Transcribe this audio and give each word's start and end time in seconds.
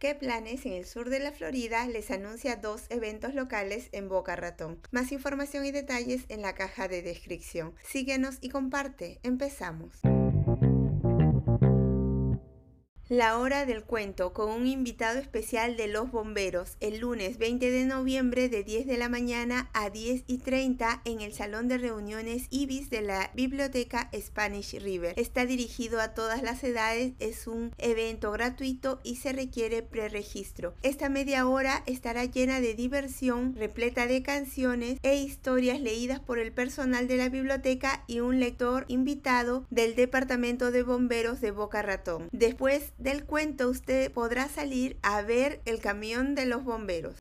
¿Qué 0.00 0.14
planes 0.14 0.64
en 0.64 0.72
el 0.72 0.86
sur 0.86 1.10
de 1.10 1.18
la 1.18 1.30
Florida 1.30 1.86
les 1.86 2.10
anuncia 2.10 2.56
dos 2.56 2.84
eventos 2.88 3.34
locales 3.34 3.90
en 3.92 4.08
Boca 4.08 4.34
Ratón? 4.34 4.80
Más 4.90 5.12
información 5.12 5.66
y 5.66 5.72
detalles 5.72 6.24
en 6.30 6.40
la 6.40 6.54
caja 6.54 6.88
de 6.88 7.02
descripción. 7.02 7.74
Síguenos 7.82 8.38
y 8.40 8.48
comparte. 8.48 9.20
Empezamos. 9.22 10.00
La 13.10 13.38
hora 13.40 13.66
del 13.66 13.82
cuento 13.82 14.32
con 14.32 14.52
un 14.52 14.68
invitado 14.68 15.18
especial 15.18 15.76
de 15.76 15.88
los 15.88 16.12
bomberos 16.12 16.76
el 16.78 17.00
lunes 17.00 17.38
20 17.38 17.68
de 17.68 17.84
noviembre 17.84 18.48
de 18.48 18.62
10 18.62 18.86
de 18.86 18.98
la 18.98 19.08
mañana 19.08 19.68
a 19.72 19.90
10 19.90 20.22
y 20.28 20.38
30 20.38 21.02
en 21.04 21.20
el 21.20 21.32
Salón 21.32 21.66
de 21.66 21.78
Reuniones 21.78 22.46
Ibis 22.50 22.88
de 22.88 23.02
la 23.02 23.32
Biblioteca 23.34 24.08
Spanish 24.14 24.80
River. 24.80 25.18
Está 25.18 25.44
dirigido 25.44 26.00
a 26.00 26.14
todas 26.14 26.44
las 26.44 26.62
edades, 26.62 27.14
es 27.18 27.48
un 27.48 27.72
evento 27.78 28.30
gratuito 28.30 29.00
y 29.02 29.16
se 29.16 29.32
requiere 29.32 29.82
preregistro. 29.82 30.74
Esta 30.84 31.08
media 31.08 31.48
hora 31.48 31.82
estará 31.86 32.26
llena 32.26 32.60
de 32.60 32.74
diversión, 32.74 33.56
repleta 33.56 34.06
de 34.06 34.22
canciones 34.22 35.00
e 35.02 35.16
historias 35.16 35.80
leídas 35.80 36.20
por 36.20 36.38
el 36.38 36.52
personal 36.52 37.08
de 37.08 37.16
la 37.16 37.28
biblioteca 37.28 38.04
y 38.06 38.20
un 38.20 38.38
lector 38.38 38.84
invitado 38.86 39.66
del 39.68 39.96
Departamento 39.96 40.70
de 40.70 40.84
Bomberos 40.84 41.40
de 41.40 41.50
Boca 41.50 41.82
Ratón. 41.82 42.28
Después 42.30 42.92
del 43.00 43.24
cuento 43.24 43.68
usted 43.68 44.12
podrá 44.12 44.48
salir 44.48 44.98
a 45.02 45.22
ver 45.22 45.60
el 45.64 45.80
camión 45.80 46.34
de 46.34 46.44
los 46.44 46.62
bomberos. 46.64 47.16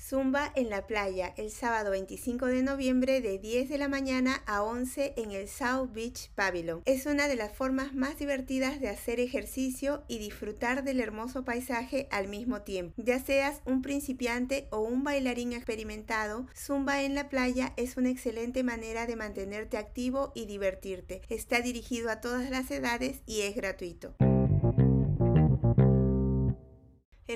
Zumba 0.00 0.52
en 0.54 0.70
la 0.70 0.86
playa 0.86 1.34
el 1.36 1.50
sábado 1.50 1.90
25 1.90 2.46
de 2.46 2.62
noviembre 2.62 3.20
de 3.20 3.38
10 3.38 3.68
de 3.68 3.78
la 3.78 3.88
mañana 3.88 4.42
a 4.46 4.62
11 4.62 5.14
en 5.16 5.32
el 5.32 5.48
South 5.48 5.90
Beach 5.92 6.30
Pavilion. 6.34 6.82
Es 6.86 7.06
una 7.06 7.26
de 7.28 7.36
las 7.36 7.52
formas 7.52 7.94
más 7.94 8.16
divertidas 8.18 8.80
de 8.80 8.88
hacer 8.88 9.20
ejercicio 9.20 10.04
y 10.06 10.18
disfrutar 10.18 10.84
del 10.84 11.00
hermoso 11.00 11.44
paisaje 11.44 12.08
al 12.10 12.28
mismo 12.28 12.62
tiempo. 12.62 12.94
Ya 12.96 13.18
seas 13.18 13.60
un 13.66 13.82
principiante 13.82 14.68
o 14.70 14.80
un 14.80 15.02
bailarín 15.02 15.52
experimentado, 15.52 16.46
Zumba 16.56 17.02
en 17.02 17.14
la 17.14 17.28
playa 17.28 17.72
es 17.76 17.96
una 17.96 18.10
excelente 18.10 18.62
manera 18.62 19.06
de 19.06 19.16
mantenerte 19.16 19.76
activo 19.76 20.32
y 20.34 20.46
divertirte. 20.46 21.22
Está 21.28 21.60
dirigido 21.60 22.10
a 22.10 22.20
todas 22.20 22.50
las 22.50 22.70
edades 22.70 23.20
y 23.26 23.42
es 23.42 23.56
gratuito. 23.56 24.14